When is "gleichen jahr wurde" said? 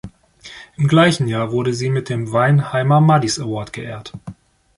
0.87-1.75